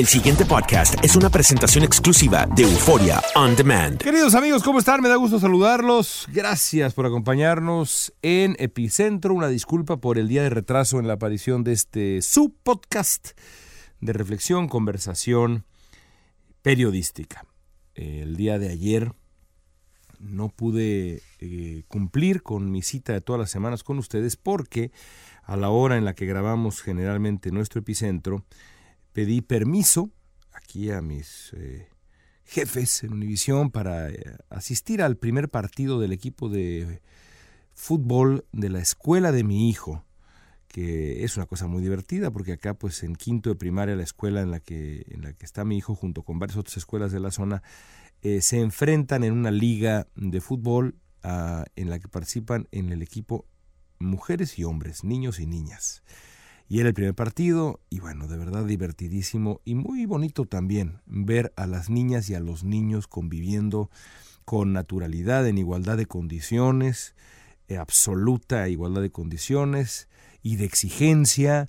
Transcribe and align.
El 0.00 0.06
siguiente 0.06 0.46
podcast 0.46 0.94
es 1.04 1.14
una 1.14 1.28
presentación 1.28 1.84
exclusiva 1.84 2.46
de 2.56 2.62
Euforia 2.62 3.20
On 3.34 3.54
Demand. 3.54 3.98
Queridos 3.98 4.34
amigos, 4.34 4.62
¿cómo 4.62 4.78
están? 4.78 5.02
Me 5.02 5.10
da 5.10 5.16
gusto 5.16 5.38
saludarlos. 5.38 6.26
Gracias 6.32 6.94
por 6.94 7.04
acompañarnos 7.04 8.10
en 8.22 8.56
Epicentro. 8.58 9.34
Una 9.34 9.48
disculpa 9.48 9.98
por 9.98 10.16
el 10.16 10.26
día 10.26 10.42
de 10.42 10.48
retraso 10.48 11.00
en 11.00 11.06
la 11.06 11.12
aparición 11.12 11.64
de 11.64 11.72
este 11.72 12.22
subpodcast 12.22 13.32
de 14.00 14.14
reflexión, 14.14 14.68
conversación 14.68 15.66
periodística. 16.62 17.44
El 17.94 18.36
día 18.36 18.58
de 18.58 18.70
ayer 18.70 19.12
no 20.18 20.48
pude 20.48 21.20
eh, 21.40 21.82
cumplir 21.88 22.42
con 22.42 22.70
mi 22.70 22.80
cita 22.80 23.12
de 23.12 23.20
todas 23.20 23.38
las 23.38 23.50
semanas 23.50 23.84
con 23.84 23.98
ustedes 23.98 24.36
porque 24.36 24.92
a 25.42 25.58
la 25.58 25.68
hora 25.68 25.98
en 25.98 26.06
la 26.06 26.14
que 26.14 26.24
grabamos 26.24 26.80
generalmente 26.80 27.52
nuestro 27.52 27.80
epicentro, 27.80 28.46
pedí 29.12 29.40
permiso 29.40 30.10
aquí 30.52 30.90
a 30.90 31.02
mis 31.02 31.52
eh, 31.56 31.88
jefes 32.44 33.04
en 33.04 33.12
Univisión 33.12 33.70
para 33.70 34.10
eh, 34.10 34.36
asistir 34.48 35.02
al 35.02 35.16
primer 35.16 35.48
partido 35.48 36.00
del 36.00 36.12
equipo 36.12 36.48
de 36.48 37.00
fútbol 37.74 38.44
de 38.52 38.68
la 38.68 38.80
escuela 38.80 39.32
de 39.32 39.44
mi 39.44 39.68
hijo, 39.68 40.04
que 40.68 41.24
es 41.24 41.36
una 41.36 41.46
cosa 41.46 41.66
muy 41.66 41.82
divertida 41.82 42.30
porque 42.30 42.52
acá 42.52 42.74
pues 42.74 43.02
en 43.02 43.16
quinto 43.16 43.50
de 43.50 43.56
primaria 43.56 43.96
la 43.96 44.02
escuela 44.02 44.40
en 44.42 44.50
la 44.50 44.60
que, 44.60 45.06
en 45.08 45.22
la 45.22 45.32
que 45.32 45.44
está 45.44 45.64
mi 45.64 45.76
hijo 45.76 45.94
junto 45.94 46.22
con 46.22 46.38
varias 46.38 46.58
otras 46.58 46.76
escuelas 46.76 47.12
de 47.12 47.20
la 47.20 47.30
zona 47.30 47.62
eh, 48.22 48.42
se 48.42 48.60
enfrentan 48.60 49.24
en 49.24 49.32
una 49.32 49.50
liga 49.50 50.06
de 50.14 50.40
fútbol 50.40 50.96
ah, 51.22 51.64
en 51.74 51.88
la 51.88 51.98
que 51.98 52.08
participan 52.08 52.68
en 52.70 52.92
el 52.92 53.02
equipo 53.02 53.46
mujeres 53.98 54.58
y 54.58 54.64
hombres, 54.64 55.04
niños 55.04 55.40
y 55.40 55.46
niñas. 55.46 56.02
Y 56.70 56.78
era 56.78 56.88
el 56.88 56.94
primer 56.94 57.16
partido 57.16 57.80
y 57.90 57.98
bueno, 57.98 58.28
de 58.28 58.38
verdad 58.38 58.64
divertidísimo 58.64 59.60
y 59.64 59.74
muy 59.74 60.06
bonito 60.06 60.44
también 60.44 61.00
ver 61.04 61.52
a 61.56 61.66
las 61.66 61.90
niñas 61.90 62.30
y 62.30 62.36
a 62.36 62.40
los 62.40 62.62
niños 62.62 63.08
conviviendo 63.08 63.90
con 64.44 64.72
naturalidad, 64.72 65.48
en 65.48 65.58
igualdad 65.58 65.96
de 65.96 66.06
condiciones, 66.06 67.16
eh, 67.66 67.76
absoluta 67.76 68.68
igualdad 68.68 69.02
de 69.02 69.10
condiciones 69.10 70.08
y 70.44 70.56
de 70.56 70.66
exigencia 70.66 71.68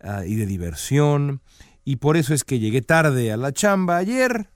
ah, 0.00 0.24
y 0.24 0.36
de 0.36 0.46
diversión. 0.46 1.42
Y 1.84 1.96
por 1.96 2.16
eso 2.16 2.32
es 2.32 2.42
que 2.42 2.58
llegué 2.58 2.80
tarde 2.80 3.30
a 3.30 3.36
la 3.36 3.52
chamba 3.52 3.98
ayer 3.98 4.48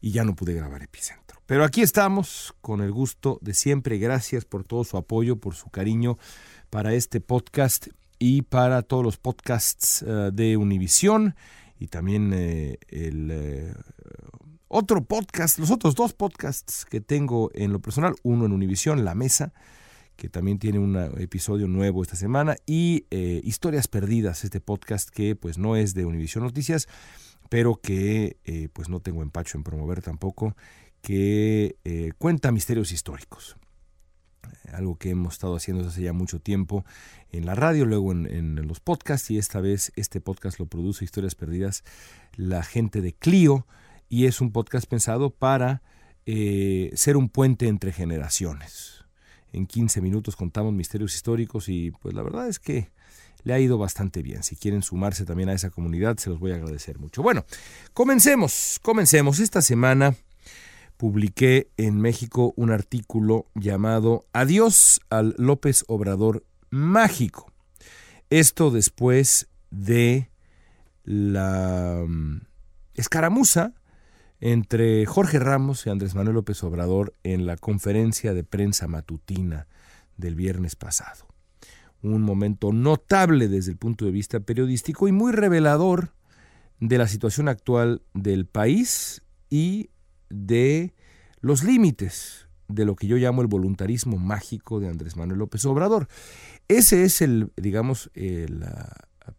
y 0.00 0.12
ya 0.12 0.24
no 0.24 0.34
pude 0.34 0.54
grabar 0.54 0.82
Epicentro. 0.82 1.42
Pero 1.44 1.64
aquí 1.64 1.82
estamos 1.82 2.54
con 2.62 2.80
el 2.80 2.92
gusto 2.92 3.38
de 3.42 3.52
siempre. 3.52 3.98
Gracias 3.98 4.46
por 4.46 4.64
todo 4.64 4.84
su 4.84 4.96
apoyo, 4.96 5.36
por 5.36 5.54
su 5.54 5.68
cariño 5.68 6.16
para 6.70 6.94
este 6.94 7.20
podcast 7.20 7.88
y 8.26 8.40
para 8.40 8.80
todos 8.80 9.04
los 9.04 9.18
podcasts 9.18 10.02
eh, 10.02 10.30
de 10.32 10.56
Univisión 10.56 11.34
y 11.78 11.88
también 11.88 12.32
eh, 12.32 12.78
el 12.88 13.28
eh, 13.30 13.74
otro 14.68 15.04
podcast, 15.04 15.58
los 15.58 15.70
otros 15.70 15.94
dos 15.94 16.14
podcasts 16.14 16.86
que 16.86 17.02
tengo 17.02 17.50
en 17.52 17.70
lo 17.74 17.80
personal, 17.80 18.14
uno 18.22 18.46
en 18.46 18.52
Univisión, 18.52 19.04
La 19.04 19.14
Mesa, 19.14 19.52
que 20.16 20.30
también 20.30 20.58
tiene 20.58 20.78
un 20.78 20.96
episodio 21.20 21.68
nuevo 21.68 22.02
esta 22.02 22.16
semana, 22.16 22.56
y 22.64 23.04
Historias 23.10 23.88
Perdidas, 23.88 24.42
este 24.44 24.60
podcast 24.60 25.10
que 25.10 25.36
pues 25.36 25.58
no 25.58 25.76
es 25.76 25.92
de 25.92 26.06
Univisión 26.06 26.44
Noticias, 26.44 26.88
pero 27.50 27.74
que 27.76 28.38
pues 28.72 28.88
no 28.88 29.00
tengo 29.00 29.22
empacho 29.22 29.58
en 29.58 29.64
promover 29.64 30.00
tampoco, 30.00 30.56
que 31.02 31.76
cuenta 32.16 32.52
misterios 32.52 32.90
históricos 32.90 33.56
algo 34.72 34.96
que 34.96 35.10
hemos 35.10 35.34
estado 35.34 35.56
haciendo 35.56 35.82
desde 35.82 35.94
hace 35.94 36.02
ya 36.02 36.12
mucho 36.12 36.40
tiempo 36.40 36.84
en 37.32 37.46
la 37.46 37.54
radio, 37.54 37.84
luego 37.84 38.12
en, 38.12 38.54
los 38.66 38.80
podcasts 38.80 39.30
y 39.30 39.38
esta 39.38 39.60
vez 39.60 39.92
este 39.96 40.20
podcast 40.20 40.58
lo 40.58 40.66
produce 40.66 41.04
Historias 41.04 41.34
Perdidas 41.34 41.84
la 42.36 42.62
gente 42.62 43.00
de 43.00 43.12
Clio 43.12 43.66
y 44.08 44.26
es 44.26 44.40
un 44.40 44.52
podcast 44.52 44.86
pensado 44.86 45.30
para 45.30 45.82
eh, 46.26 46.90
ser 46.94 47.16
un 47.16 47.28
puente 47.28 47.68
entre 47.68 47.92
generaciones. 47.92 49.04
En 49.52 49.66
15 49.66 50.00
minutos 50.00 50.36
contamos 50.36 50.72
misterios 50.72 51.14
históricos 51.14 51.68
y 51.68 51.92
pues 51.92 52.14
la 52.14 52.22
verdad 52.22 52.48
es 52.48 52.58
que 52.58 52.90
le 53.44 53.52
ha 53.52 53.60
ido 53.60 53.78
bastante 53.78 54.22
bien. 54.22 54.42
Si 54.42 54.56
quieren 54.56 54.82
sumarse 54.82 55.24
también 55.24 55.48
a 55.48 55.52
esa 55.52 55.70
comunidad, 55.70 56.16
se 56.16 56.30
los 56.30 56.40
voy 56.40 56.52
a 56.52 56.56
agradecer 56.56 56.98
mucho. 56.98 57.22
Bueno, 57.22 57.44
comencemos, 57.92 58.80
comencemos. 58.82 59.38
Esta 59.38 59.62
semana 59.62 60.16
publiqué 60.96 61.70
en 61.76 62.00
México 62.00 62.54
un 62.56 62.70
artículo 62.70 63.46
llamado 63.54 64.26
Adiós 64.32 65.00
al 65.10 65.34
López 65.38 65.84
Obrador 65.88 66.44
Mágico. 66.70 67.52
Esto 68.30 68.70
después 68.70 69.48
de 69.70 70.30
la 71.04 72.04
mm, 72.06 72.42
escaramuza 72.94 73.74
entre 74.40 75.06
Jorge 75.06 75.38
Ramos 75.38 75.86
y 75.86 75.90
Andrés 75.90 76.14
Manuel 76.14 76.34
López 76.34 76.62
Obrador 76.64 77.14
en 77.22 77.46
la 77.46 77.56
conferencia 77.56 78.34
de 78.34 78.44
prensa 78.44 78.88
matutina 78.88 79.66
del 80.16 80.34
viernes 80.34 80.76
pasado. 80.76 81.26
Un 82.02 82.22
momento 82.22 82.72
notable 82.72 83.48
desde 83.48 83.72
el 83.72 83.78
punto 83.78 84.04
de 84.04 84.10
vista 84.10 84.40
periodístico 84.40 85.08
y 85.08 85.12
muy 85.12 85.32
revelador 85.32 86.12
de 86.80 86.98
la 86.98 87.08
situación 87.08 87.48
actual 87.48 88.02
del 88.12 88.46
país 88.46 89.22
y 89.48 89.90
de 90.28 90.93
los 91.44 91.62
límites 91.62 92.48
de 92.68 92.86
lo 92.86 92.96
que 92.96 93.06
yo 93.06 93.16
llamo 93.16 93.42
el 93.42 93.48
voluntarismo 93.48 94.16
mágico 94.16 94.80
de 94.80 94.88
Andrés 94.88 95.14
Manuel 95.14 95.40
López 95.40 95.62
Obrador. 95.66 96.08
Ese 96.68 97.04
es 97.04 97.20
el, 97.20 97.52
digamos, 97.58 98.10
el 98.14 98.64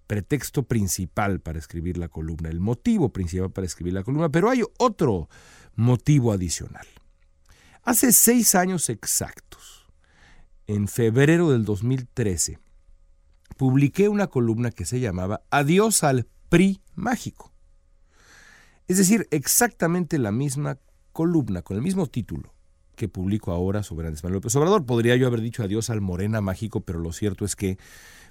pretexto 0.06 0.62
principal 0.64 1.40
para 1.40 1.58
escribir 1.58 1.98
la 1.98 2.08
columna, 2.08 2.50
el 2.50 2.60
motivo 2.60 3.10
principal 3.10 3.50
para 3.50 3.66
escribir 3.66 3.94
la 3.94 4.04
columna, 4.04 4.30
pero 4.30 4.52
hay 4.52 4.62
otro 4.78 5.30
motivo 5.74 6.32
adicional. 6.32 6.86
Hace 7.82 8.14
seis 8.14 8.54
años 8.54 8.90
exactos, 8.90 9.88
en 10.68 10.88
febrero 10.88 11.50
del 11.50 11.66
2013, 11.66 12.60
publiqué 13.58 14.10
una 14.10 14.28
columna 14.28 14.70
que 14.70 14.86
se 14.86 15.00
llamaba 15.00 15.42
Adiós 15.50 16.04
al 16.04 16.28
PRI 16.50 16.82
mágico. 16.94 17.52
Es 18.88 18.98
decir, 18.98 19.28
exactamente 19.32 20.20
la 20.20 20.32
misma 20.32 20.78
columna, 21.16 21.62
con 21.62 21.78
el 21.78 21.82
mismo 21.82 22.08
título 22.08 22.54
que 22.98 23.08
publico 23.08 23.54
ahora 23.54 23.84
sobre 23.84 24.08
Andrés 24.08 24.22
Manuel 24.22 24.40
López 24.40 24.54
Obrador. 24.58 24.86
Podría 24.86 25.16
yo 25.16 25.28
haber 25.28 25.40
dicho 25.40 25.64
adiós 25.64 25.90
al 25.90 26.02
Morena 26.02 26.42
mágico, 26.42 26.82
pero 26.82 27.00
lo 27.00 27.14
cierto 27.14 27.46
es 27.46 27.56
que, 27.56 27.78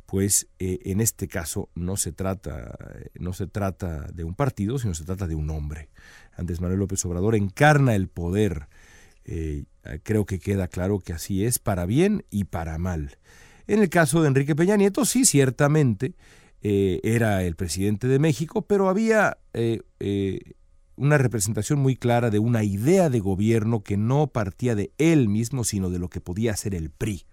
pues, 0.04 0.48
eh, 0.58 0.80
en 0.84 1.00
este 1.00 1.26
caso 1.26 1.70
no 1.74 1.96
se 1.96 2.12
trata, 2.12 2.76
no 3.18 3.32
se 3.32 3.46
trata 3.46 4.06
de 4.12 4.24
un 4.24 4.34
partido, 4.34 4.78
sino 4.78 4.92
se 4.92 5.04
trata 5.04 5.26
de 5.26 5.34
un 5.34 5.48
hombre. 5.48 5.88
Andrés 6.36 6.60
Manuel 6.60 6.80
López 6.80 7.02
Obrador 7.06 7.36
encarna 7.36 7.94
el 7.94 8.08
poder. 8.08 8.68
Eh, 9.24 9.64
creo 10.02 10.26
que 10.26 10.38
queda 10.38 10.68
claro 10.68 11.00
que 11.00 11.14
así 11.14 11.42
es 11.46 11.58
para 11.58 11.86
bien 11.86 12.26
y 12.28 12.44
para 12.44 12.76
mal. 12.76 13.16
En 13.66 13.80
el 13.80 13.88
caso 13.88 14.20
de 14.20 14.28
Enrique 14.28 14.54
Peña 14.54 14.76
Nieto, 14.76 15.06
sí, 15.06 15.24
ciertamente 15.24 16.16
eh, 16.60 17.00
era 17.02 17.44
el 17.44 17.56
presidente 17.56 18.08
de 18.08 18.18
México, 18.18 18.60
pero 18.60 18.90
había 18.90 19.38
una 20.96 21.18
representación 21.18 21.78
muy 21.78 21.96
clara 21.96 22.30
de 22.30 22.38
una 22.38 22.62
idea 22.64 23.10
de 23.10 23.20
gobierno 23.20 23.82
que 23.82 23.96
no 23.96 24.28
partía 24.28 24.74
de 24.74 24.92
él 24.98 25.28
mismo, 25.28 25.64
sino 25.64 25.90
de 25.90 25.98
lo 25.98 26.08
que 26.08 26.20
podía 26.20 26.52
hacer 26.52 26.74
el 26.74 26.90
PRI. 26.90 27.24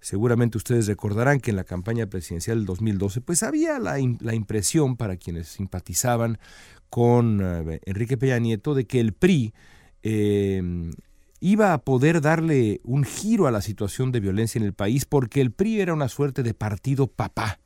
Seguramente 0.00 0.58
ustedes 0.58 0.86
recordarán 0.86 1.40
que 1.40 1.50
en 1.50 1.56
la 1.56 1.64
campaña 1.64 2.06
presidencial 2.06 2.58
del 2.58 2.66
2012 2.66 3.20
pues 3.22 3.42
había 3.42 3.78
la, 3.78 3.98
impresión 3.98 4.96
para 4.96 5.16
quienes 5.16 5.48
simpatizaban 5.48 6.38
con 6.90 7.40
eh, 7.42 7.80
Enrique 7.86 8.16
Peña 8.16 8.38
Nieto 8.38 8.74
de 8.74 8.86
que 8.86 9.00
el 9.00 9.14
PRI 9.14 9.52
em, 10.02 10.92
iba 11.40 11.72
a 11.72 11.78
poder 11.78 12.20
darle 12.20 12.80
un 12.84 13.04
giro 13.04 13.46
a 13.46 13.50
la 13.50 13.62
situación 13.62 14.12
de 14.12 14.20
violencia 14.20 14.58
en 14.58 14.64
el 14.64 14.74
país 14.74 15.06
porque 15.06 15.40
el 15.40 15.50
PRI 15.50 15.80
era 15.80 15.94
una 15.94 16.08
suerte 16.08 16.42
de 16.42 16.54
partido 16.54 17.08
papá 17.08 17.58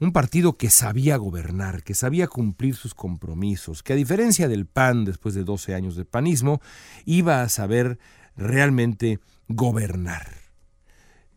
un 0.00 0.12
partido 0.12 0.56
que 0.56 0.70
sabía 0.70 1.16
gobernar, 1.16 1.82
que 1.82 1.94
sabía 1.94 2.26
cumplir 2.26 2.74
sus 2.74 2.94
compromisos, 2.94 3.82
que 3.82 3.92
a 3.92 3.96
diferencia 3.96 4.48
del 4.48 4.66
PAN 4.66 5.04
después 5.04 5.34
de 5.34 5.44
12 5.44 5.74
años 5.74 5.96
de 5.96 6.04
panismo, 6.04 6.60
iba 7.04 7.42
a 7.42 7.48
saber 7.48 7.98
realmente 8.36 9.20
gobernar, 9.48 10.26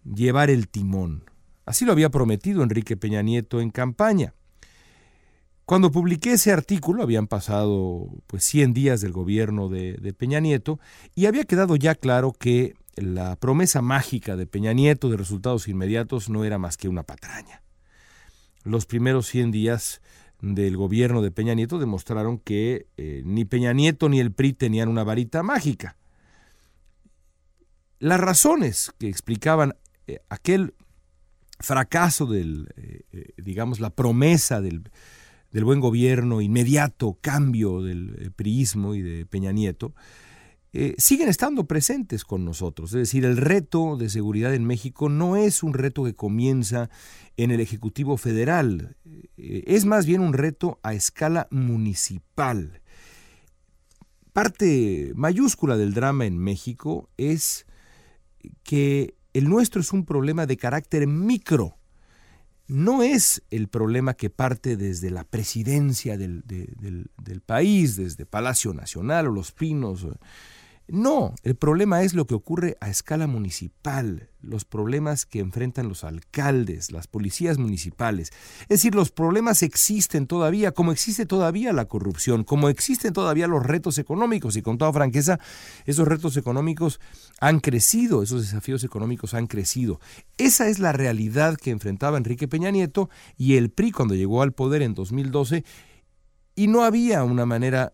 llevar 0.04 0.50
el 0.50 0.68
timón. 0.68 1.26
Así 1.66 1.86
lo 1.86 1.92
había 1.92 2.10
prometido 2.10 2.64
Enrique 2.64 2.98
Peña 2.98 3.22
Nieto 3.22 3.62
en 3.62 3.70
campaña. 3.70 4.34
Cuando 5.66 5.92
publiqué 5.92 6.34
ese 6.34 6.54
artículo 6.54 7.04
habían 7.04 7.28
pasado 7.28 8.08
pues 8.26 8.46
100 8.46 8.74
días 8.74 9.02
del 9.02 9.12
gobierno 9.12 9.68
de, 9.68 9.94
de 9.94 10.14
Peña 10.14 10.40
Nieto 10.40 10.80
y 11.14 11.26
había 11.26 11.44
quedado 11.44 11.76
ya 11.76 11.94
claro 11.94 12.32
que 12.32 12.74
la 12.96 13.36
promesa 13.36 13.82
mágica 13.82 14.38
de 14.38 14.48
Peña 14.48 14.72
Nieto 14.72 15.10
de 15.10 15.18
resultados 15.18 15.68
inmediatos 15.68 16.30
no 16.30 16.46
era 16.46 16.58
más 16.58 16.78
que 16.78 16.88
una 16.88 17.04
patraña 17.04 17.62
los 18.68 18.86
primeros 18.86 19.28
100 19.28 19.52
días 19.52 20.02
del 20.42 20.78
gobierno 20.78 21.22
de 21.22 21.32
Peña 21.32 21.54
Nieto 21.54 21.80
demostraron 21.80 22.38
que 22.38 22.88
eh, 22.98 23.24
ni 23.26 23.46
Peña 23.46 23.74
Nieto 23.74 24.10
ni 24.10 24.20
el 24.20 24.32
PRI 24.32 24.54
tenían 24.54 24.90
una 24.90 25.04
varita 25.04 25.42
mágica. 25.42 25.98
Las 28.00 28.20
razones 28.20 28.94
que 29.00 29.08
explicaban 29.08 29.76
eh, 30.06 30.20
aquel 30.30 30.76
fracaso 31.60 32.28
del, 32.28 32.70
eh, 32.76 33.34
digamos, 33.38 33.80
la 33.80 33.90
promesa 33.90 34.62
del, 34.62 34.92
del, 35.52 35.64
buen 35.64 35.80
gobierno, 35.80 36.42
inmediato 36.42 37.18
cambio 37.20 37.82
del 37.82 38.32
priismo 38.36 38.94
y 38.94 39.02
de 39.02 39.26
Peña 39.26 39.52
Nieto, 39.52 39.96
eh, 40.80 40.94
siguen 41.00 41.28
estando 41.28 41.66
presentes 41.66 42.24
con 42.24 42.46
nosotros. 42.46 42.94
Es 42.94 43.00
decir, 43.00 43.26
el 43.26 43.38
reto 43.38 43.98
de 43.98 44.12
seguridad 44.12 44.54
en 44.54 44.64
México 44.64 45.10
no 45.10 45.36
es 45.36 45.64
un 45.64 45.74
reto 45.74 46.04
que 46.04 46.14
comienza 46.14 46.92
en 47.36 47.50
el 47.50 47.62
Ejecutivo 47.62 48.16
Federal, 48.16 48.96
eh, 49.38 49.64
es 49.66 49.86
más 49.86 50.06
bien 50.06 50.22
un 50.22 50.34
reto 50.34 50.80
a 50.84 50.94
escala 50.94 51.48
municipal. 51.50 52.84
Parte 54.34 55.14
mayúscula 55.16 55.78
del 55.78 55.96
drama 55.96 56.28
en 56.28 56.38
México 56.38 57.10
es 57.18 57.66
que 58.62 59.16
el 59.34 59.50
nuestro 59.50 59.82
es 59.82 59.92
un 59.92 60.06
problema 60.06 60.46
de 60.46 60.58
carácter 60.58 61.08
micro. 61.08 61.76
No 62.68 63.02
es 63.02 63.42
el 63.50 63.68
problema 63.68 64.14
que 64.14 64.30
parte 64.30 64.78
desde 64.78 65.10
la 65.10 65.24
presidencia 65.24 66.20
del, 66.20 66.44
del 66.46 67.42
país, 67.42 67.96
desde 67.96 68.28
Palacio 68.28 68.76
Nacional 68.76 69.26
o 69.26 69.32
Los 69.32 69.54
Pinos 69.54 70.06
no, 70.90 71.36
el 71.44 71.56
problema 71.56 72.04
es 72.04 72.14
lo 72.14 72.26
que 72.26 72.34
ocurre 72.34 72.78
a 72.80 72.90
escala 72.90 73.28
municipal, 73.28 74.30
los 74.42 74.64
problemas 74.64 75.26
que 75.26 75.40
enfrentan 75.40 75.90
los 75.90 76.06
alcaldes, 76.06 76.94
las 76.94 77.08
policías 77.08 77.58
municipales. 77.58 78.32
Es 78.62 78.70
decir, 78.70 78.96
los 78.96 79.12
problemas 79.12 79.64
existen 79.64 80.28
todavía, 80.28 80.72
como 80.72 80.94
existe 80.94 81.26
todavía 81.26 81.74
la 81.74 81.90
corrupción, 81.90 82.46
como 82.46 82.70
existen 82.70 83.12
todavía 83.12 83.48
los 83.48 83.66
retos 83.66 83.98
económicos. 83.98 84.56
Y 84.56 84.62
con 84.62 84.78
toda 84.78 84.94
franqueza, 84.94 85.42
esos 85.86 86.08
retos 86.08 86.38
económicos 86.38 87.02
han 87.42 87.60
crecido, 87.60 88.24
esos 88.24 88.44
desafíos 88.44 88.86
económicos 88.86 89.34
han 89.34 89.48
crecido. 89.48 90.00
Esa 90.38 90.70
es 90.70 90.80
la 90.80 90.94
realidad 90.94 91.58
que 91.58 91.72
enfrentaba 91.72 92.18
Enrique 92.18 92.48
Peña 92.48 92.72
Nieto 92.72 93.10
y 93.36 93.58
el 93.58 93.72
PRI 93.72 93.92
cuando 93.92 94.16
llegó 94.16 94.42
al 94.42 94.54
poder 94.54 94.82
en 94.84 94.94
2012. 94.94 95.66
Y 96.56 96.68
no 96.68 96.86
había 96.86 97.26
una 97.26 97.46
manera 97.46 97.92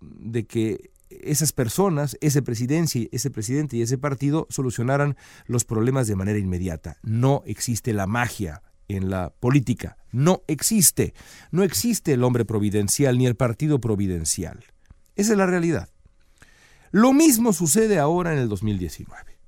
de 0.00 0.46
que 0.46 0.93
esas 1.26 1.52
personas, 1.52 2.16
ese 2.20 2.42
presidente, 2.42 3.08
ese 3.12 3.30
presidente 3.30 3.76
y 3.76 3.82
ese 3.82 3.98
partido 3.98 4.46
solucionaran 4.50 5.16
los 5.46 5.64
problemas 5.64 6.06
de 6.06 6.16
manera 6.16 6.38
inmediata. 6.38 6.96
No 7.02 7.42
existe 7.46 7.92
la 7.92 8.06
magia 8.06 8.62
en 8.88 9.10
la 9.10 9.30
política. 9.30 9.96
No 10.12 10.42
existe. 10.46 11.14
No 11.50 11.62
existe 11.62 12.12
el 12.12 12.24
hombre 12.24 12.44
providencial 12.44 13.18
ni 13.18 13.26
el 13.26 13.36
partido 13.36 13.80
providencial. 13.80 14.64
Esa 15.16 15.32
es 15.32 15.38
la 15.38 15.46
realidad. 15.46 15.88
Lo 16.90 17.12
mismo 17.12 17.52
sucede 17.52 17.98
ahora 17.98 18.32
en 18.32 18.38
el 18.38 18.48
2019, 18.48 19.38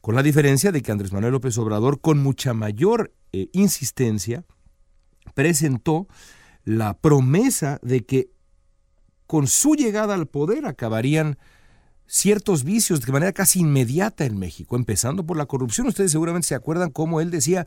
con 0.00 0.14
la 0.14 0.22
diferencia 0.22 0.70
de 0.70 0.80
que 0.80 0.92
Andrés 0.92 1.12
Manuel 1.12 1.32
López 1.32 1.58
Obrador, 1.58 2.00
con 2.00 2.18
mucha 2.18 2.54
mayor 2.54 3.12
eh, 3.32 3.48
insistencia, 3.52 4.44
presentó 5.34 6.06
la 6.64 6.96
promesa 6.98 7.80
de 7.82 8.04
que 8.04 8.30
con 9.34 9.48
su 9.48 9.74
llegada 9.74 10.14
al 10.14 10.26
poder 10.26 10.64
acabarían 10.64 11.38
ciertos 12.06 12.62
vicios 12.62 13.00
de 13.00 13.10
manera 13.10 13.32
casi 13.32 13.58
inmediata 13.58 14.24
en 14.26 14.38
México, 14.38 14.76
empezando 14.76 15.26
por 15.26 15.36
la 15.36 15.46
corrupción. 15.46 15.88
Ustedes 15.88 16.12
seguramente 16.12 16.46
se 16.46 16.54
acuerdan 16.54 16.92
cómo 16.92 17.20
él 17.20 17.32
decía, 17.32 17.66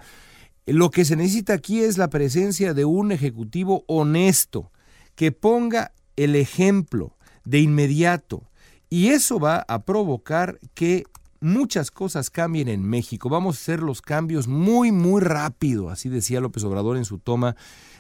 lo 0.66 0.92
que 0.92 1.04
se 1.04 1.18
necesita 1.18 1.52
aquí 1.52 1.81
es 1.81 1.98
la 1.98 2.10
presencia 2.10 2.74
de 2.74 2.86
un 2.86 3.12
ejecutivo 3.12 3.84
honesto, 3.88 4.72
que 5.16 5.34
ponga 5.34 5.92
el 6.16 6.38
ejemplo 6.38 7.18
de 7.44 7.59
inmediato. 7.59 8.50
Y 8.90 9.09
eso 9.09 9.38
va 9.38 9.66
a 9.68 9.83
provocar 9.83 10.62
que 10.74 11.04
muchas 11.42 11.92
cosas 11.92 12.30
cambien 12.30 12.69
en 12.69 12.81
México. 12.81 13.28
Vamos 13.28 13.57
a 13.57 13.59
hacer 13.59 13.81
los 13.81 14.02
cambios 14.02 14.47
muy, 14.47 14.94
muy 14.94 15.19
rápido, 15.21 15.90
así 15.90 16.07
decía 16.07 16.40
López 16.40 16.64
Obrador 16.64 16.95
en 16.95 17.04
su 17.04 17.19
toma 17.19 17.57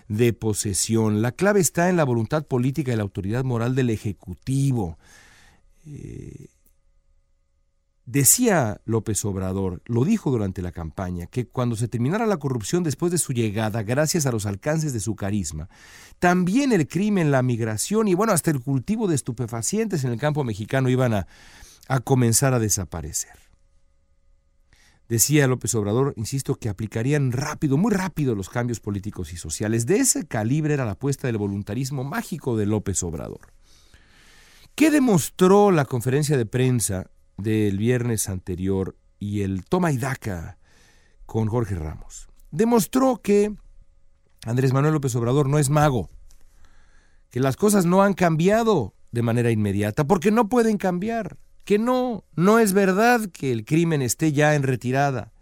de 0.07 0.33
posesión. 0.33 1.21
La 1.21 1.31
clave 1.31 1.59
está 1.59 1.89
en 1.89 1.97
la 1.97 2.03
voluntad 2.05 2.45
política 2.45 2.93
y 2.93 2.95
la 2.95 3.03
autoridad 3.03 3.43
moral 3.43 3.75
del 3.75 3.89
Ejecutivo. 3.89 4.97
Eh, 5.85 6.47
decía 8.05 8.79
López 8.85 9.23
Obrador, 9.25 9.81
lo 9.85 10.05
dijo 10.05 10.31
durante 10.31 10.61
la 10.61 10.71
campaña, 10.71 11.27
que 11.27 11.47
cuando 11.47 11.75
se 11.75 11.87
terminara 11.87 12.25
la 12.25 12.37
corrupción 12.37 12.83
después 12.83 13.11
de 13.11 13.17
su 13.17 13.33
llegada, 13.33 13.83
gracias 13.83 14.25
a 14.25 14.31
los 14.31 14.45
alcances 14.45 14.93
de 14.93 15.01
su 15.01 15.15
carisma, 15.15 15.69
también 16.19 16.71
el 16.71 16.87
crimen, 16.87 17.31
la 17.31 17.43
migración 17.43 18.07
y 18.07 18.13
bueno, 18.13 18.33
hasta 18.33 18.51
el 18.51 18.61
cultivo 18.61 19.07
de 19.07 19.15
estupefacientes 19.15 20.03
en 20.03 20.13
el 20.13 20.19
campo 20.19 20.43
mexicano 20.43 20.89
iban 20.89 21.13
a, 21.13 21.27
a 21.89 21.99
comenzar 21.99 22.53
a 22.53 22.59
desaparecer. 22.59 23.46
Decía 25.09 25.47
López 25.47 25.73
Obrador, 25.75 26.13
insisto, 26.17 26.55
que 26.55 26.67
aplicarían 26.67 27.31
rápido, 27.31 27.77
muy 27.77 27.93
rápido 27.93 28.35
los 28.35 28.49
cambios 28.49 28.81
políticos 28.81 29.31
y 29.31 29.37
sociales. 29.37 29.85
De 29.85 29.97
ese 29.97 30.27
calibre 30.27 30.73
era 30.73 30.85
la 30.85 30.91
apuesta 30.91 31.27
del 31.27 31.37
voluntarismo 31.37 32.03
mágico 32.03 32.57
de 32.57 32.65
López 32.65 33.01
Obrador. 33.03 33.53
¿Qué 34.75 34.91
demostró 34.91 35.71
la 35.71 35.85
conferencia 35.85 36.37
de 36.37 36.45
prensa 36.45 37.09
del 37.37 37.77
viernes 37.77 38.27
anterior 38.27 38.97
y 39.17 39.41
el 39.41 39.63
toma 39.63 39.91
y 39.91 39.97
daca 39.97 40.57
con 41.25 41.47
Jorge 41.47 41.75
Ramos? 41.75 42.27
Demostró 42.51 43.21
que 43.21 43.55
Andrés 44.45 44.73
Manuel 44.73 44.93
López 44.93 45.15
Obrador 45.15 45.47
no 45.47 45.57
es 45.57 45.69
mago, 45.69 46.09
que 47.29 47.39
las 47.39 47.55
cosas 47.55 47.85
no 47.85 48.03
han 48.03 48.13
cambiado 48.13 48.93
de 49.11 49.21
manera 49.21 49.51
inmediata, 49.51 50.05
porque 50.05 50.31
no 50.31 50.49
pueden 50.49 50.77
cambiar 50.77 51.37
que 51.67 51.79
no, 51.79 52.23
no 52.37 52.59
es 52.59 52.71
verdad 52.71 53.29
que 53.29 53.51
el 53.51 53.65
crimen 53.65 54.01
esté 54.01 54.31
ya 54.31 54.55
en 54.55 54.63
retirada, 54.63 55.33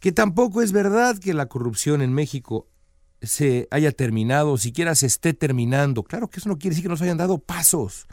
que 0.00 0.12
tampoco 0.12 0.60
es 0.60 0.72
verdad 0.72 1.16
que 1.16 1.32
la 1.32 1.46
corrupción 1.46 2.02
en 2.02 2.12
México 2.12 2.68
se 3.22 3.68
haya 3.70 3.90
terminado, 3.90 4.58
siquiera 4.58 4.94
se 4.94 5.06
esté 5.06 5.32
terminando. 5.32 6.02
Claro 6.02 6.28
que 6.28 6.40
eso 6.40 6.50
no 6.50 6.58
quiere 6.58 6.72
decir 6.72 6.82
que 6.82 6.90
nos 6.90 7.00
hayan 7.00 7.16
dado 7.16 7.38
pasos 7.38 8.06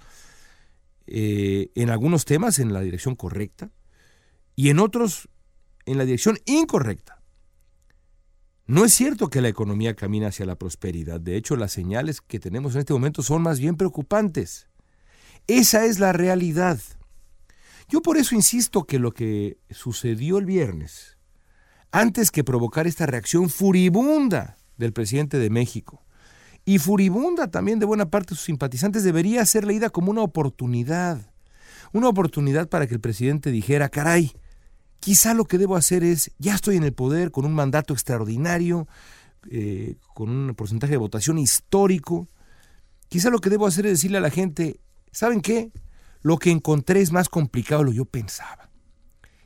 eh, 1.05 1.69
en 1.75 1.89
algunos 1.89 2.23
temas 2.23 2.59
en 2.59 2.71
la 2.71 2.79
dirección 2.79 3.15
correcta 3.15 3.71
y 4.55 4.69
en 4.69 4.79
otros 4.79 5.27
en 5.85 5.97
la 5.97 6.05
dirección 6.05 6.37
incorrecta. 6.45 7.21
No 8.67 8.85
es 8.85 8.93
cierto 8.93 9.29
que 9.29 9.41
la 9.41 9.49
economía 9.49 9.97
camina 9.97 10.27
hacia 10.27 10.45
la 10.45 10.55
prosperidad. 10.55 11.19
De 11.19 11.35
hecho, 11.35 11.57
las 11.57 11.73
señales 11.73 12.21
que 12.21 12.39
tenemos 12.39 12.73
en 12.73 12.79
este 12.79 12.93
momento 12.93 13.21
son 13.21 13.41
más 13.41 13.59
bien 13.59 13.75
preocupantes. 13.75 14.69
Esa 15.47 15.85
es 15.85 15.99
la 15.99 16.11
realidad. 16.11 16.79
Yo 17.87 18.01
por 18.01 18.17
eso 18.17 18.35
insisto 18.35 18.85
que 18.85 18.97
lo 18.97 19.11
que 19.11 19.57
sucedió 19.69 20.39
el 20.39 20.45
viernes, 20.45 21.17
antes 21.91 22.31
que 22.31 22.43
provocar 22.43 22.87
esta 22.87 23.05
reacción 23.05 23.49
furibunda 23.49 24.57
del 24.77 24.91
presidente 24.91 25.37
de 25.37 25.49
México, 25.49 26.03
y 26.65 26.79
furibunda 26.79 27.47
también 27.51 27.77
de 27.77 27.85
buena 27.85 28.09
parte 28.09 28.31
de 28.31 28.37
sus 28.37 28.45
simpatizantes, 28.45 29.03
debería 29.03 29.45
ser 29.45 29.65
leída 29.65 29.91
como 29.91 30.09
una 30.09 30.21
oportunidad. 30.21 31.31
Una 31.93 32.09
oportunidad 32.09 32.67
para 32.67 32.87
que 32.87 32.95
el 32.95 32.99
presidente 32.99 33.51
dijera, 33.51 33.89
caray, 33.89 34.33
quizá 34.99 35.35
lo 35.35 35.45
que 35.45 35.59
debo 35.59 35.75
hacer 35.75 36.03
es, 36.03 36.31
ya 36.39 36.55
estoy 36.55 36.77
en 36.77 36.83
el 36.83 36.93
poder 36.93 37.29
con 37.29 37.45
un 37.45 37.53
mandato 37.53 37.93
extraordinario, 37.93 38.87
eh, 39.51 39.97
con 40.15 40.29
un 40.29 40.55
porcentaje 40.55 40.93
de 40.93 40.97
votación 40.97 41.37
histórico, 41.37 42.27
quizá 43.09 43.29
lo 43.29 43.37
que 43.37 43.51
debo 43.51 43.67
hacer 43.67 43.85
es 43.85 43.93
decirle 43.93 44.17
a 44.17 44.21
la 44.21 44.31
gente, 44.31 44.79
¿saben 45.15 45.41
qué? 45.41 45.71
Lo 46.21 46.37
que 46.37 46.51
encontré 46.51 47.01
es 47.01 47.11
más 47.11 47.29
complicado 47.29 47.81
de 47.81 47.85
lo 47.85 47.91
que 47.91 47.97
yo 47.97 48.05
pensaba. 48.05 48.69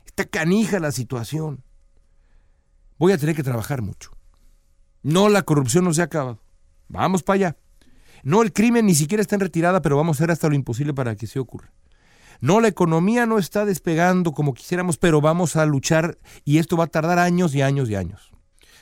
Está 0.04 0.24
canija 0.24 0.80
la 0.80 0.92
situación. 0.92 1.62
Voy 2.98 3.12
a 3.12 3.18
tener 3.18 3.36
que 3.36 3.42
trabajar 3.42 3.80
mucho. 3.80 4.10
No, 5.02 5.28
la 5.28 5.42
corrupción 5.42 5.84
no 5.84 5.94
se 5.94 6.02
ha 6.02 6.06
acabado. 6.06 6.42
Vamos 6.88 7.22
para 7.22 7.34
allá. 7.36 7.56
No, 8.22 8.42
el 8.42 8.52
crimen 8.52 8.86
ni 8.86 8.94
siquiera 8.94 9.22
está 9.22 9.36
en 9.36 9.40
retirada, 9.40 9.80
pero 9.80 9.96
vamos 9.96 10.16
a 10.16 10.18
hacer 10.18 10.30
hasta 10.30 10.48
lo 10.48 10.54
imposible 10.54 10.92
para 10.92 11.16
que 11.16 11.26
se 11.26 11.38
ocurra. 11.38 11.72
No, 12.40 12.60
la 12.60 12.68
economía 12.68 13.26
no 13.26 13.38
está 13.38 13.64
despegando 13.64 14.32
como 14.32 14.54
quisiéramos, 14.54 14.98
pero 14.98 15.20
vamos 15.20 15.56
a 15.56 15.66
luchar 15.66 16.18
y 16.44 16.58
esto 16.58 16.76
va 16.76 16.84
a 16.84 16.88
tardar 16.88 17.18
años 17.18 17.54
y 17.54 17.62
años 17.62 17.88
y 17.88 17.94
años. 17.94 18.32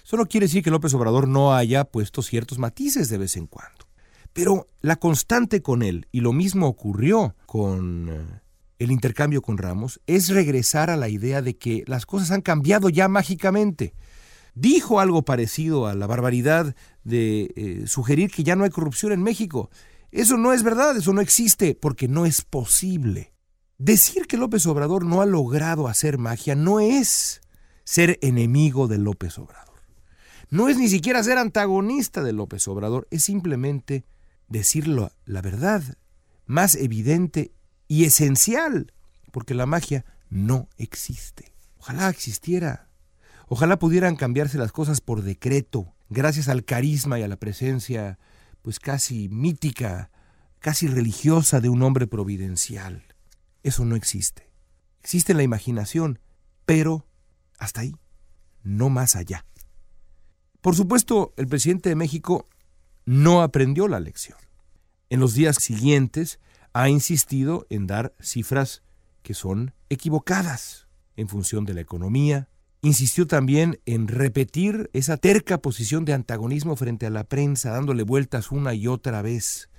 Eso 0.05 0.17
no 0.17 0.27
quiere 0.27 0.47
decir 0.47 0.63
que 0.63 0.71
López 0.71 0.95
Obrador 0.95 1.29
no 1.29 1.55
haya 1.55 1.85
puesto 1.85 2.23
ciertos 2.23 2.59
matices 2.59 3.09
de 3.09 3.19
vez 3.19 3.37
en 3.37 3.47
cuando. 3.47 3.78
Pero 4.39 4.69
la 4.83 4.95
constante 4.95 5.63
con 5.63 5.83
él, 5.83 6.07
y 6.13 6.21
lo 6.21 6.33
mismo 6.33 6.69
ocurrió 6.69 7.35
con 7.45 8.09
eh, 8.09 8.41
el 8.79 8.93
intercambio 8.93 9.43
con 9.43 9.59
Ramos, 9.59 10.01
es 10.07 10.29
regresar 10.29 10.91
a 10.91 10.97
la 10.97 11.09
idea 11.09 11.43
de 11.43 11.57
que 11.57 11.83
las 11.89 12.07
cosas 12.07 12.31
han 12.31 12.43
cambiado 12.43 12.89
ya 12.89 13.09
mágicamente. 13.09 13.95
Dijo 14.55 15.01
algo 15.01 15.25
parecido 15.25 15.89
a 15.89 15.97
la 15.97 16.07
barbaridad 16.07 16.77
de 17.03 17.53
eh, 17.57 17.83
sugerir 17.89 18.31
que 18.31 18.45
ya 18.45 18.55
no 18.55 18.63
hay 18.63 18.71
corrupción 18.71 19.11
en 19.11 19.25
México. 19.25 19.71
Eso 20.13 20.37
no 20.37 20.53
es 20.53 20.63
verdad, 20.63 20.97
eso 20.97 21.13
no 21.13 21.21
existe, 21.21 21.75
porque 21.75 22.07
no 22.07 22.25
es 22.25 22.43
posible. 22.43 23.33
Decir 23.77 24.29
que 24.29 24.37
López 24.37 24.65
Obrador 24.67 25.05
no 25.05 25.21
ha 25.21 25.27
logrado 25.27 25.89
hacer 25.89 26.17
magia 26.17 26.55
no 26.55 26.79
es 26.79 27.41
ser 27.83 28.21
enemigo 28.23 28.87
de 28.87 28.99
López 28.99 29.37
Obrador. 29.37 29.81
No 30.49 30.69
es 30.69 30.77
ni 30.77 30.87
siquiera 30.87 31.25
ser 31.25 31.39
antagonista 31.39 32.23
de 32.23 32.33
López 32.33 32.69
Obrador, 32.69 33.09
es 33.11 33.25
simplemente 33.25 34.05
decirlo 34.49 35.13
la 35.25 35.43
verdad 35.43 35.83
más 36.47 36.75
evidente 36.75 37.53
y 37.87 38.05
esencial, 38.05 38.93
porque 39.33 39.55
la 39.55 39.67
magia 39.67 40.05
no 40.31 40.69
existe. 40.77 41.53
Ojalá 41.79 42.09
existiera. 42.09 42.89
Ojalá 43.49 43.79
pudieran 43.79 44.17
cambiarse 44.17 44.59
las 44.59 44.73
cosas 44.73 45.01
por 45.01 45.23
decreto, 45.23 45.95
gracias 46.09 46.49
al 46.49 46.65
carisma 46.65 47.19
y 47.19 47.23
a 47.23 47.29
la 47.29 47.37
presencia, 47.37 48.19
pues 48.63 48.81
casi 48.81 49.29
mítica, 49.29 50.11
casi 50.59 50.87
religiosa 50.87 51.61
de 51.61 51.69
un 51.69 51.83
hombre 51.83 52.07
providencial. 52.07 53.05
Eso 53.63 53.85
no 53.85 53.97
existe. 53.97 54.51
Existe 55.01 55.35
la 55.35 55.43
imaginación, 55.43 56.19
pero 56.67 57.07
hasta 57.59 57.83
ahí, 57.83 57.95
no 58.63 58.89
más 58.89 59.17
allá. 59.17 59.47
Por 60.61 60.75
supuesto, 60.75 61.33
el 61.37 61.47
presidente 61.47 61.89
de 61.89 61.95
México 61.95 62.49
no 63.09 63.41
aprendió 63.41 63.89
la 63.89 64.01
lección. 64.01 64.37
En 65.09 65.19
los 65.19 65.33
días 65.33 65.57
siguientes 65.57 66.41
ha 66.75 66.91
insistido 66.91 67.67
en 67.71 67.87
dar 67.87 68.13
cifras 68.21 68.83
que 69.23 69.33
son 69.33 69.73
equivocadas 69.89 70.89
en 71.17 71.27
función 71.27 71.65
de 71.65 71.73
la 71.73 71.81
economía. 71.81 72.51
Insistió 72.83 73.27
también 73.27 73.81
en 73.87 74.09
repetir 74.09 74.91
esa 74.93 75.17
terca 75.17 75.57
posición 75.57 76.05
de 76.05 76.13
antagonismo 76.13 76.77
frente 76.77 77.07
a 77.07 77.11
la 77.11 77.25
prensa, 77.25 77.71
dándole 77.71 78.03
vueltas 78.03 78.53
una 78.53 78.75
y 78.75 78.87
otra 78.89 79.23
vez, 79.23 79.71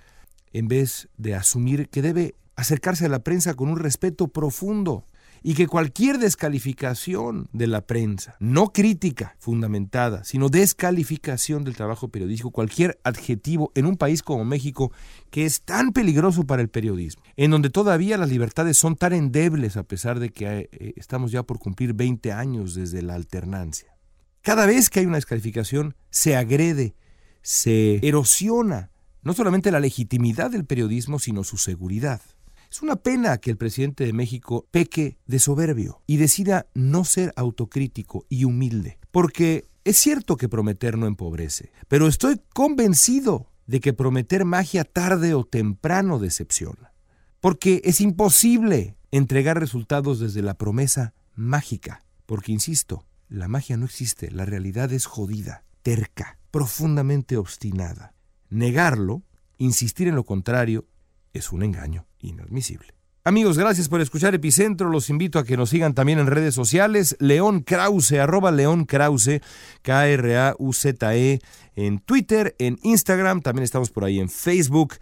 en 0.52 0.68
vez 0.68 1.08
de 1.18 1.36
asumir 1.36 1.88
que 1.90 2.02
debe 2.02 2.34
acercarse 2.56 3.06
a 3.06 3.10
la 3.10 3.20
prensa 3.20 3.54
con 3.54 3.70
un 3.70 3.78
respeto 3.78 4.30
profundo 4.30 5.06
y 5.44 5.54
que 5.54 5.68
cualquier 5.68 6.18
descalificación 6.18 7.50
de 7.54 7.68
la 7.68 7.82
prensa, 7.82 8.36
no 8.40 8.72
crítica 8.74 9.36
fundamentada, 9.40 10.24
sino 10.24 10.50
descalificación 10.50 11.64
del 11.64 11.76
trabajo 11.76 12.10
periodístico, 12.10 12.52
cualquier 12.52 13.00
adjetivo 13.04 13.72
en 13.76 13.86
un 13.86 13.98
país 13.98 14.24
como 14.24 14.46
México 14.46 14.92
que 15.30 15.46
es 15.46 15.62
tan 15.62 15.92
peligroso 15.92 16.46
para 16.46 16.62
el 16.62 16.70
periodismo, 16.70 17.24
en 17.38 17.52
donde 17.52 17.70
todavía 17.70 18.18
las 18.18 18.30
libertades 18.30 18.78
son 18.78 18.96
tan 18.96 19.14
endebles 19.14 19.78
a 19.78 19.84
pesar 19.84 20.20
de 20.20 20.30
que 20.30 20.70
eh, 20.72 20.94
estamos 20.96 21.32
ya 21.32 21.44
por 21.44 21.60
cumplir 21.60 21.94
20 21.94 22.32
años 22.32 22.76
desde 22.76 23.02
la 23.02 23.16
alternancia. 23.16 23.96
Cada 24.42 24.66
vez 24.66 24.90
que 24.90 25.02
hay 25.02 25.06
una 25.06 25.18
descalificación 25.18 25.96
se 26.10 26.36
agrede, 26.36 26.96
se 27.42 28.06
erosiona 28.08 28.92
no 29.22 29.34
solamente 29.34 29.72
la 29.72 29.80
legitimidad 29.80 30.52
del 30.52 30.66
periodismo, 30.66 31.20
sino 31.20 31.44
su 31.44 31.58
seguridad. 31.58 32.22
Es 32.72 32.84
una 32.84 32.98
pena 32.98 33.40
que 33.40 33.50
el 33.50 33.58
presidente 33.58 34.06
de 34.06 34.14
México 34.14 34.68
peque 34.70 35.18
de 35.26 35.40
soberbio 35.40 36.04
y 36.06 36.18
decida 36.18 36.68
no 36.76 37.04
ser 37.04 37.34
autocrítico 37.36 38.28
y 38.30 38.44
humilde, 38.44 39.00
porque 39.10 39.68
es 39.86 39.98
cierto 39.98 40.38
que 40.38 40.50
prometer 40.50 40.96
no 40.96 41.08
empobrece, 41.08 41.72
pero 41.88 42.08
estoy 42.08 42.40
convencido 42.54 43.50
de 43.66 43.80
que 43.80 43.94
prometer 43.94 44.46
magia 44.46 44.84
tarde 44.84 45.34
o 45.34 45.46
temprano 45.46 46.20
decepciona, 46.20 46.94
porque 47.40 47.82
es 47.86 48.02
imposible 48.02 48.96
entregar 49.10 49.60
resultados 49.60 50.20
desde 50.20 50.44
la 50.44 50.54
promesa 50.54 51.16
mágica, 51.34 52.06
porque 52.28 52.52
insisto, 52.52 53.04
la 53.30 53.48
magia 53.48 53.78
no 53.78 53.86
existe, 53.86 54.30
la 54.30 54.46
realidad 54.46 54.94
es 54.94 55.08
jodida, 55.08 55.64
terca, 55.82 56.38
profundamente 56.52 57.36
obstinada. 57.36 58.14
Negarlo, 58.50 59.24
insistir 59.58 60.08
en 60.08 60.16
lo 60.16 60.24
contrario, 60.24 60.86
es 61.34 61.52
un 61.52 61.64
engaño 61.64 62.09
inadmisible. 62.20 62.94
Amigos, 63.26 63.58
gracias 63.58 63.90
por 63.90 64.02
escuchar 64.02 64.34
Epicentro. 64.34 64.90
Los 64.90 65.10
invito 65.10 65.40
a 65.40 65.44
que 65.44 65.58
nos 65.58 65.70
sigan 65.70 65.94
también 65.94 66.20
en 66.20 66.28
redes 66.28 66.56
sociales. 66.56 67.18
León 67.20 67.62
Krause, 67.62 68.14
arroba 68.14 68.50
León 68.50 68.86
Krause, 68.86 69.42
K-R-A-U-Z-E, 69.82 71.40
en 71.76 72.00
Twitter, 72.00 72.56
en 72.60 72.80
Instagram. 72.82 73.42
También 73.42 73.66
estamos 73.66 73.92
por 73.92 74.06
ahí 74.06 74.20
en 74.20 74.30
Facebook. 74.30 74.96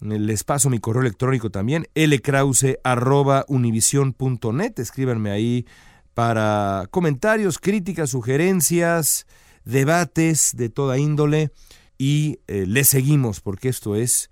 Les 0.00 0.44
paso 0.44 0.70
mi 0.70 0.78
correo 0.78 1.02
electrónico 1.02 1.50
también, 1.50 1.86
lkrause 1.94 2.78
arroba 2.84 3.44
univision.net. 3.48 4.78
Escríbanme 4.78 5.30
ahí 5.30 5.66
para 6.14 6.86
comentarios, 6.90 7.58
críticas, 7.58 8.10
sugerencias, 8.10 9.26
debates 9.64 10.52
de 10.54 10.68
toda 10.68 10.98
índole. 10.98 11.50
Y 11.98 12.40
eh, 12.46 12.64
les 12.66 12.88
seguimos 12.88 13.40
porque 13.40 13.68
esto 13.68 13.96
es 13.96 14.30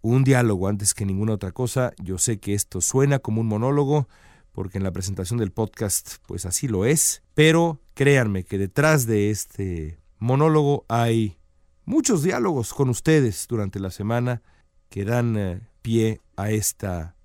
un 0.00 0.24
diálogo 0.24 0.68
antes 0.68 0.94
que 0.94 1.04
ninguna 1.04 1.34
otra 1.34 1.52
cosa. 1.52 1.92
Yo 2.02 2.18
sé 2.18 2.38
que 2.38 2.54
esto 2.54 2.80
suena 2.80 3.18
como 3.18 3.40
un 3.40 3.46
monólogo, 3.48 4.08
porque 4.52 4.78
en 4.78 4.84
la 4.84 4.92
presentación 4.92 5.38
del 5.38 5.52
podcast 5.52 6.16
pues 6.26 6.46
así 6.46 6.68
lo 6.68 6.84
es, 6.84 7.22
pero 7.34 7.80
créanme 7.94 8.44
que 8.44 8.58
detrás 8.58 9.06
de 9.06 9.30
este 9.30 9.98
monólogo 10.18 10.84
hay 10.88 11.38
muchos 11.84 12.22
diálogos 12.22 12.74
con 12.74 12.88
ustedes 12.88 13.46
durante 13.48 13.80
la 13.80 13.90
semana 13.90 14.42
que 14.88 15.04
dan 15.04 15.36
eh, 15.36 15.60
pie 15.82 16.20
a 16.36 16.50
esta 16.50 17.16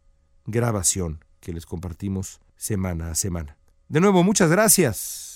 grabación 0.45 1.23
que 1.39 1.53
les 1.53 1.65
compartimos 1.65 2.39
semana 2.55 3.11
a 3.11 3.15
semana. 3.15 3.57
De 3.89 3.99
nuevo, 3.99 4.23
muchas 4.23 4.49
gracias. 4.49 5.32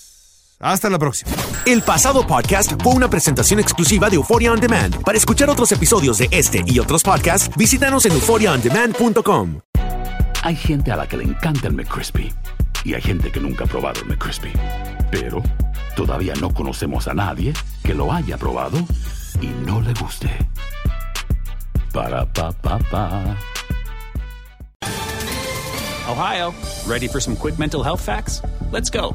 Hasta 0.60 0.90
la 0.90 0.98
próxima. 0.98 1.30
El 1.66 1.82
pasado 1.82 2.26
podcast 2.26 2.72
fue 2.82 2.94
una 2.94 3.08
presentación 3.08 3.60
exclusiva 3.60 4.10
de 4.10 4.16
Euphoria 4.16 4.52
On 4.52 4.60
Demand. 4.60 5.02
Para 5.02 5.16
escuchar 5.16 5.48
otros 5.50 5.70
episodios 5.70 6.18
de 6.18 6.28
este 6.32 6.64
y 6.66 6.78
otros 6.80 7.02
podcasts, 7.02 7.50
visítanos 7.56 8.06
en 8.06 8.12
euphoriaondemand.com. 8.12 9.60
Hay 10.42 10.56
gente 10.56 10.90
a 10.90 10.96
la 10.96 11.06
que 11.06 11.16
le 11.16 11.24
encanta 11.24 11.68
el 11.68 11.74
McCrispy 11.74 12.32
y 12.84 12.94
hay 12.94 13.02
gente 13.02 13.30
que 13.30 13.40
nunca 13.40 13.64
ha 13.64 13.66
probado 13.68 14.00
el 14.00 14.06
McCrispy. 14.06 14.52
Pero 15.10 15.42
todavía 15.94 16.34
no 16.40 16.52
conocemos 16.52 17.06
a 17.06 17.14
nadie 17.14 17.52
que 17.84 17.94
lo 17.94 18.12
haya 18.12 18.36
probado 18.36 18.78
y 19.40 19.46
no 19.64 19.80
le 19.80 19.94
guste. 19.94 20.30
Para 21.92 22.26
pa 22.32 22.50
pa 22.52 22.78
pa. 22.90 23.36
Ohio, 26.08 26.54
ready 26.86 27.06
for 27.06 27.20
some 27.20 27.36
quick 27.36 27.58
mental 27.58 27.82
health 27.84 28.00
facts? 28.00 28.42
Let's 28.72 28.90
go. 28.90 29.14